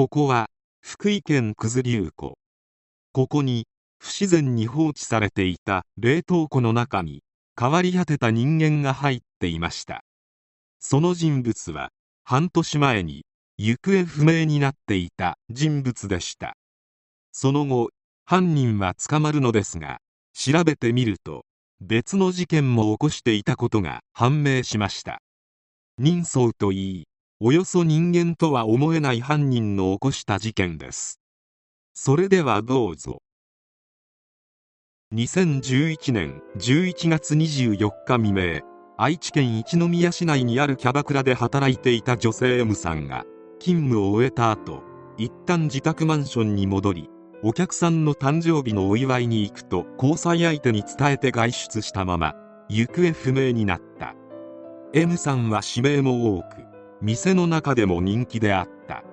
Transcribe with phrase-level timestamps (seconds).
[0.00, 0.46] ここは
[0.80, 2.38] 福井県九頭竜湖。
[3.12, 3.66] ここに
[3.98, 7.22] 不自然に放置されていた冷凍庫の中に
[7.54, 10.02] 変わり果てた人間が入っていました。
[10.78, 11.90] その人物は
[12.24, 13.26] 半年前に
[13.58, 16.56] 行方不明になっていた人物でした。
[17.30, 17.90] その後
[18.24, 19.98] 犯人は捕まるのですが
[20.32, 21.44] 調べてみると
[21.82, 25.20] 別の事件も起こしていたことが判明しました。
[25.98, 27.04] 人相といい
[27.42, 31.20] およそ人間とは思えない犯人の起こした事件です。
[31.94, 33.22] それではどうぞ。
[35.14, 38.60] 2011年11月24日未明
[38.98, 43.24] 愛知県一宮市内にあるキャバクラで働いていた女性 M さんが
[43.58, 44.82] 勤務を終えた後
[45.16, 47.08] 一旦自宅マンションに戻り
[47.42, 52.34] お客さんの誕生日のお祝いに行くと交際相手に伝えて外出したまま
[52.68, 54.14] 行方不明になった。
[54.92, 56.69] M さんは指名も多く
[57.02, 59.04] 店の中でも人気であった。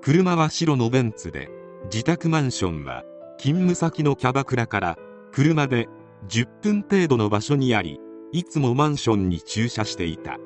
[0.00, 1.50] 車は白のベンツで
[1.84, 3.04] 自宅マンションは
[3.38, 4.98] 勤務先のキャバクラから
[5.32, 5.88] 車で
[6.28, 8.00] 10分程度の場所にあり
[8.32, 10.38] いつもマンションに駐車していた。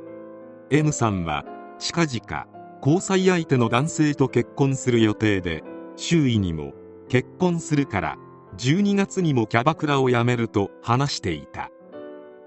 [0.70, 1.44] M さんは
[1.78, 2.46] 近々
[2.80, 5.62] 交際相手の男性と結婚する予定で
[5.96, 6.72] 周囲にも
[7.08, 8.16] 結婚するから
[8.56, 11.70] 12月にもキャバクラを辞めると話していた。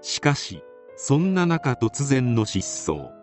[0.00, 0.62] しかし
[0.96, 3.17] そんな中突然の失踪。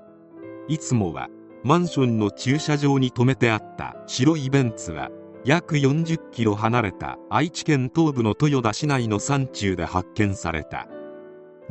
[0.67, 1.29] いつもは
[1.63, 5.09] マンションの駐車場に止めてあった白いベンツは
[5.43, 10.87] 約40キロ離れた愛知県東部の豊田市内の山中で発見された。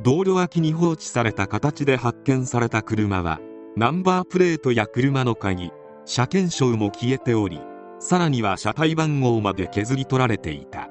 [0.03, 3.41] 道路脇に放置された形で発見された車は
[3.77, 5.71] ナンバープレートや車の鍵
[6.05, 7.61] 車検証も消えており
[8.01, 10.89] さらには車体番号まで削り取られていた。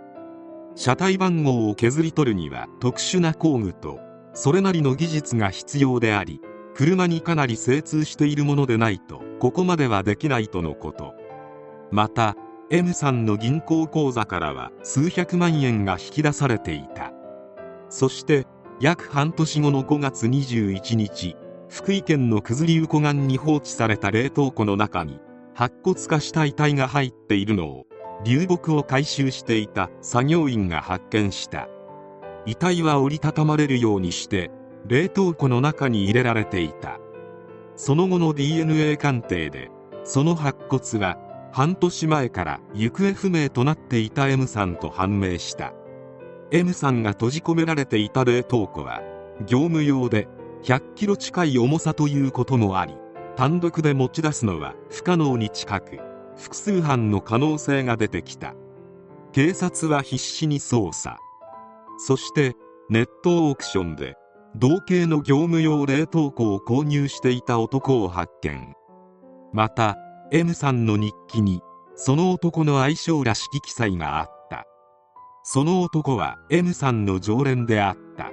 [0.75, 3.99] 車体番号を削り取るには特殊な工具と
[4.33, 6.41] それなりの技術が必要であり
[6.73, 11.13] 車にかなり精通しているものでないとここまではできないとのこと。
[11.91, 12.35] また
[12.71, 17.11] M さんの銀行口座からは数百万円が引き出されていた。
[17.89, 18.47] そして
[18.79, 21.35] 約半年後の5月21日
[21.69, 25.19] 福井県の九頭竜湖岸に放置された冷凍庫の中に
[25.53, 27.85] 白骨化した遺体が入っているのを
[28.23, 31.67] 流木を回収していた作業員が発見した。
[32.45, 34.49] 遺体は折りたたまれるようにして
[34.85, 36.99] 冷凍庫の中に入れられていた。
[37.75, 39.71] その後の DNA 鑑定で
[40.03, 41.17] その白骨は
[41.51, 45.73] 半年前から行方不明となっていた M さんと判明した。
[46.51, 49.01] M さんが閉じ込められていた冷凍庫は
[49.47, 50.27] 業務用で
[50.63, 52.95] 100キロ近い重さということもあり
[53.35, 55.99] 単独で持ち出すのは不可能に近く
[56.37, 58.53] 複数犯の可能性が出てきた。
[59.31, 61.17] 警察は必死に捜査。
[61.97, 62.55] そして
[62.89, 64.15] ネットオークションで
[64.55, 68.75] 同型の業務用冷凍庫を購入していた男を発見。
[69.51, 69.97] また
[70.31, 71.61] M さんの日記に
[71.95, 74.65] その男の愛称らしき記載があった。
[75.43, 78.31] その男は M さんの常連であった。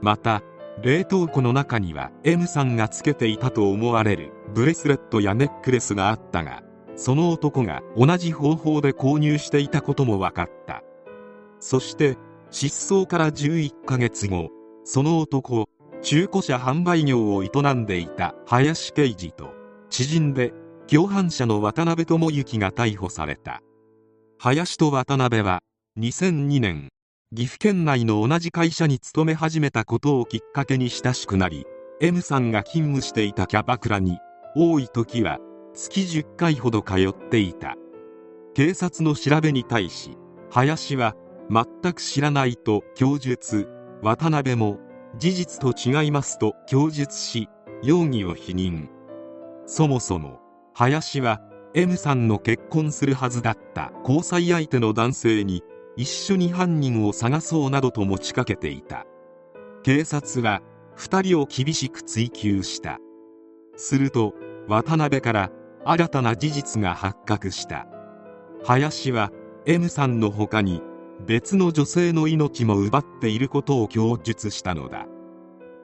[0.00, 0.42] また
[0.82, 6.62] 冷凍庫の中には M さんがつけていたと思われるブレスレットやネックレスがあったが
[6.96, 10.82] その男が同じ方法で購入していたことも分かった。
[11.60, 12.16] そして
[12.50, 14.50] 失踪から11ヶ月後
[14.84, 15.68] その男
[16.02, 19.54] 中古車販売業を営んでいた林刑事と
[19.88, 20.52] 知人で
[20.86, 23.62] 共犯者の渡辺智之が逮捕された。
[24.38, 25.62] 林と渡辺は
[25.98, 26.90] 2002年
[27.34, 31.64] 岐阜県内の同じ会社に勤め始めたことをきっかけに親しくなり
[32.00, 34.18] M さんが勤務していたキャバクラに
[34.54, 35.38] 多い時は
[35.72, 37.76] 月10回ほど通っていた。
[38.54, 40.18] 警察の調べに対し
[40.50, 41.16] 林は
[41.50, 43.68] 全く知らないと供述。
[44.04, 44.80] 渡辺も
[45.16, 47.48] 事実と違いますと供述し
[47.82, 48.88] 容疑を否認。
[49.64, 50.40] そもそも
[50.74, 51.40] 林は
[51.72, 55.64] M さんの結婚するはずだった交際相手の男性に
[55.96, 59.06] 一緒に犯人を探そうなどと持ちかけていた。
[59.82, 60.60] 警察は
[60.98, 62.98] 2人を厳しく追及した。
[63.76, 64.34] すると
[64.68, 65.50] 渡辺から
[65.86, 67.86] 新たな事実が発覚した。
[68.64, 69.30] 林は
[69.64, 70.82] M さんの他に
[71.26, 75.06] 別の女性の命も奪っていることを供述したのだ。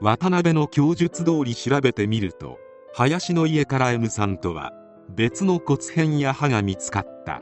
[0.00, 2.58] 渡辺の供述通り調べてみると
[2.94, 4.72] 林の家から M さんとは
[5.10, 7.40] 別の骨片や歯が見つかった。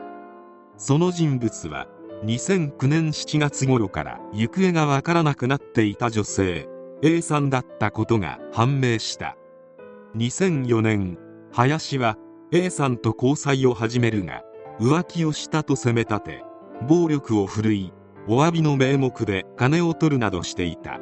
[0.77, 1.87] その人物は
[2.25, 6.67] 2009年7月頃から行方がわからなくなっていた女性
[7.01, 9.37] A さんだったことが判明した。
[10.15, 11.17] 2004年
[11.51, 12.17] 林は
[12.51, 14.43] A さんと交際を始めるが
[14.79, 16.43] 浮気をしたと責め立て
[16.87, 17.93] 暴力を振るい
[18.27, 20.99] お詫びの名目で金を取るなどしていた。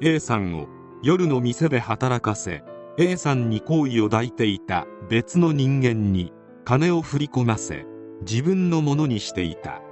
[0.00, 0.66] A さんを
[1.02, 2.62] 夜の店で働かせ
[2.98, 4.86] A さんに好意を抱いていた。
[5.08, 6.32] 別の人間に
[6.64, 7.86] 金を振り込ませ
[8.20, 9.82] 自分のものにしていた。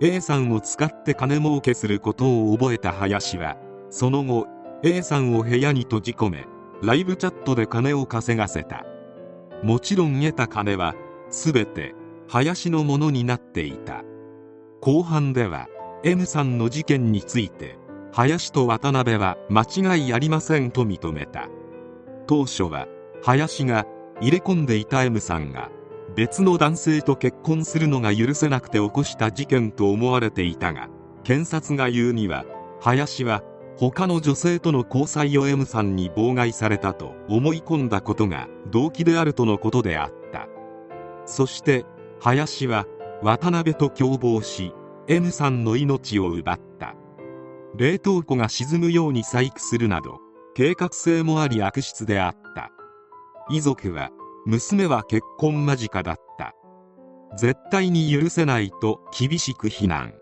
[0.00, 3.56] A さんを使って金儲けすることを覚えた林は
[3.90, 4.46] その後
[4.82, 6.46] A さんを部屋に閉じ込め
[6.82, 8.84] ライブチャットで金を稼がせた。
[9.62, 10.94] もちろん得た金は
[11.30, 11.94] 全て
[12.28, 14.02] 林のものになっていた。
[14.84, 15.66] 後半では
[16.02, 17.78] M さんの事件について
[18.12, 21.48] 林と渡辺は間違いありませんと認めた。
[22.26, 22.86] 当初は
[23.22, 23.86] 林が
[24.20, 25.70] 入れ込んでいた M さんが
[26.14, 30.90] 別の男性と結婚するのが許せなくて起こした事件と思われていたが
[31.22, 32.44] 検察が言うには
[32.82, 33.42] 林は
[33.78, 40.46] 他の女性との交際を M さんに妨害されたと思い込んだことが動機であるとのことであった。
[41.24, 41.86] そして
[42.20, 42.86] 林は
[43.24, 44.74] 渡辺と共謀し
[45.08, 46.94] M さんの命を奪った。
[47.74, 50.18] 冷凍庫が沈むように細工するなど
[50.54, 52.70] 計画性もあり悪質であった。
[53.48, 54.10] 遺族は
[54.44, 56.52] 娘は結婚間近だった。
[57.34, 60.12] 絶対に許せないと厳しく非難。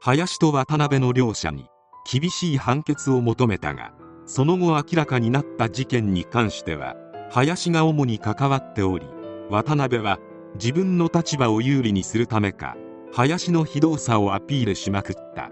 [0.00, 1.66] 林と渡辺の両者に
[2.10, 3.92] 厳しい判決を求めたが
[4.24, 6.96] その後明らかになった事件に関しては
[7.30, 9.06] 林が主に関わっており
[9.48, 10.18] 渡辺は
[10.56, 12.76] 自分の立場を有利にするためか
[13.12, 15.50] 林の非道さをアピールしまくった。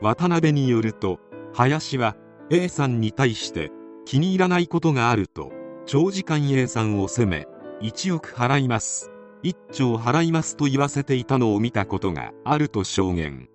[0.00, 1.18] 渡辺によると
[1.52, 2.16] 林は
[2.50, 3.70] A さんに対して
[4.04, 5.52] 気に入らないことがあると
[5.86, 7.46] 長時間 A さんを責め
[7.82, 9.10] 1億払います
[9.42, 13.48] 1兆払いますと言わせていたのを見たことがあると証言。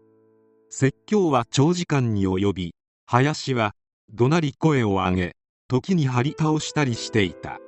[0.70, 2.76] 説教は長時間に及び
[3.06, 3.74] 林は
[4.12, 5.36] 怒鳴り声を上げ
[5.68, 7.60] 時に張り倒したりしていた。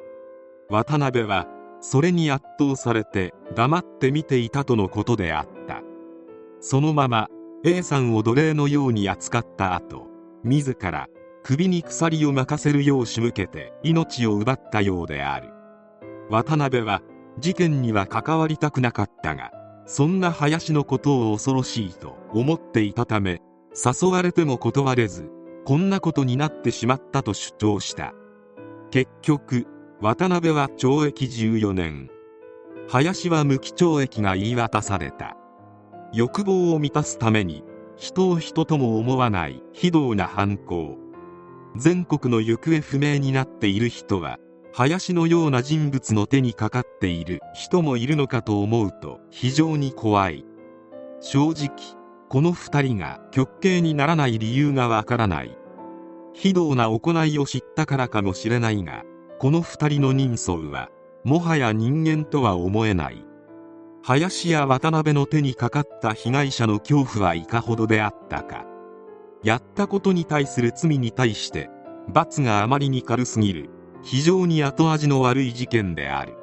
[0.70, 1.48] 渡辺は
[1.88, 5.84] それに圧倒されて黙って見ていたとのことであった。
[6.60, 7.28] そのまま
[7.64, 10.08] A さんを奴隷のように扱った後
[10.44, 11.08] 自ら
[11.44, 15.50] 首に鎖を巻かせるよう仕向けて命を奪ったようである。
[16.32, 17.04] 渡辺は
[17.38, 19.52] 事件には関わりたくなかったが
[19.86, 23.44] そんな林のことを恐ろしいと思っていたため
[23.76, 25.30] 誘われても断れず
[25.66, 28.16] こんなことになってしまったと主張した。
[28.90, 29.68] 結局
[30.02, 32.10] 渡辺は懲役14年。
[32.90, 35.38] 林は無期懲役が言い渡された。
[36.12, 37.64] 欲望を満たすために
[37.96, 40.98] 人を人とも思わない非道な犯行。
[41.78, 44.38] 全国の行方不明になっている人は
[44.74, 50.46] 林のような人物の手にかかっている人もいるのかと思うと非常に怖い。
[51.22, 51.70] 正直
[52.28, 55.58] この2人が極刑にならない理由がわからない。
[56.34, 59.04] 非道な行いを知ったからかもしれないが
[59.38, 60.90] この2人の人相は
[61.26, 63.26] もはや人間とは思えない。
[64.02, 68.66] 林や渡辺の手にかかった被害者の恐怖はいかほどであったか。
[69.44, 71.70] やったことに対する罪に対して
[72.08, 73.70] 罰があまりに軽すぎる。
[74.04, 76.38] 非常に後味の悪い事件である。